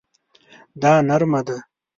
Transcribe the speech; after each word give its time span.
دا 0.81 0.91
نرمه 1.07 1.41
ده 1.47 1.57